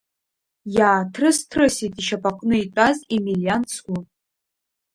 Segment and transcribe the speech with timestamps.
[0.75, 3.99] Иааҭрыс-ҭрысит ишьапаҟны итәаз Емелиан-цгәы.